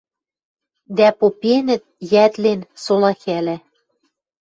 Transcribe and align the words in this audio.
Дӓ 0.97 1.07
попенӹт, 1.19 1.83
йӓтлен, 2.11 2.59
сола 2.83 3.11
хӓлӓ 3.21 3.57